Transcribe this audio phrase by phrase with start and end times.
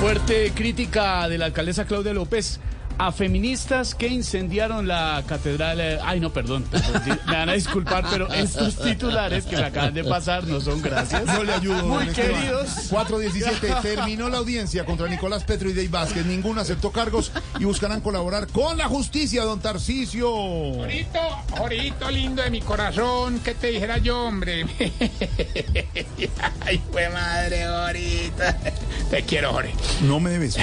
[0.00, 2.58] Fuerte crítica de la alcaldesa Claudia López
[2.96, 5.80] a feministas que incendiaron la catedral.
[5.80, 6.66] eh, Ay, no, perdón,
[7.26, 11.24] me van a disculpar, pero estos titulares que me acaban de pasar no son gracias.
[11.24, 12.68] No le ayudo, Muy queridos.
[12.90, 13.74] 417.
[13.82, 16.26] Terminó la audiencia contra Nicolás Petro y Dave Vázquez.
[16.26, 20.30] Ninguno aceptó cargos y buscarán colaborar con la justicia, don Tarcisio.
[20.30, 21.20] Jorito,
[21.56, 24.66] Jorito lindo de mi corazón, ¿qué te dijera yo, hombre?
[26.66, 28.44] Ay, fue madre, Jorito.
[29.10, 29.72] Te quiero, Jorge.
[30.02, 30.56] No me debes.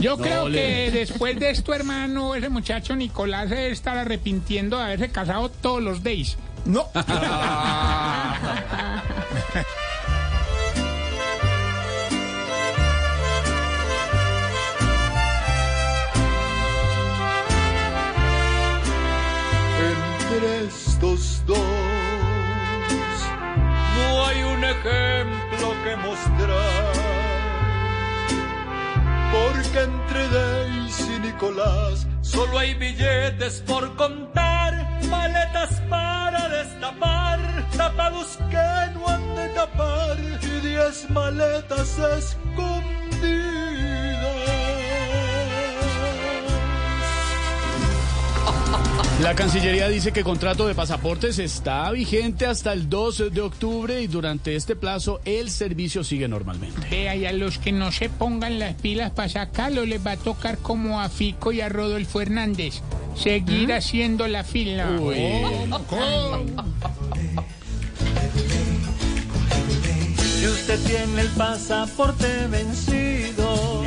[0.00, 4.76] Yo creo le- que después de esto, hermano, ese muchacho Nicolás se debe estar arrepintiendo
[4.76, 6.36] de haberse casado todos los days.
[6.66, 6.88] No.
[19.90, 21.58] entre estos dos.
[23.96, 26.92] No hay un ejemplo que mostrar,
[32.22, 34.72] Solo hay billetes por contar,
[35.10, 37.38] maletas para destapar,
[37.76, 42.93] tapados que no han de tapar, y diez maletas escondidas.
[49.22, 54.02] La Cancillería dice que el contrato de pasaportes está vigente hasta el 2 de octubre
[54.02, 56.88] y durante este plazo el servicio sigue normalmente.
[56.90, 60.16] Vea, y a los que no se pongan las pilas para sacarlo les va a
[60.16, 62.82] tocar como a Fico y a Rodolfo Hernández.
[63.16, 64.88] Seguir haciendo la fila.
[70.18, 73.84] Si usted tiene el pasaporte vencido,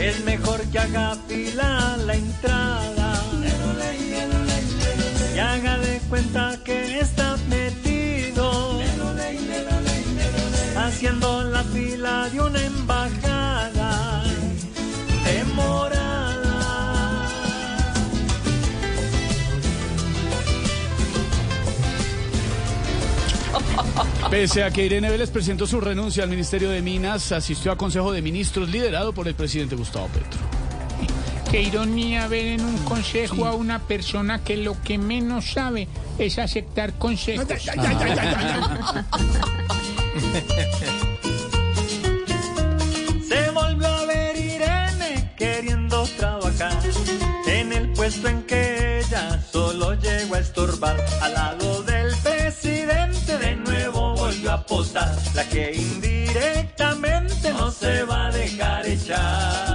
[0.00, 2.14] es mejor que haga fila la
[11.04, 14.24] haciendo la fila de una embajada
[15.26, 16.04] demorada.
[24.30, 28.10] Pese a que Irene Vélez presentó su renuncia al Ministerio de Minas, asistió a Consejo
[28.10, 30.40] de Ministros liderado por el presidente Gustavo Petro.
[31.50, 35.86] Qué ironía ver en un consejo a una persona que lo que menos sabe
[36.18, 37.46] es aceptar consejos.
[46.16, 46.72] trabajar
[47.46, 50.96] en el puesto en que ella solo llegó a estorbar.
[51.20, 55.14] Al lado del presidente de nuevo volvió a apostar.
[55.34, 59.73] la que indirectamente no se va a dejar echar.